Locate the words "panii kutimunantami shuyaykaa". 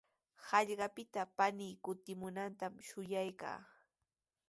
1.37-3.57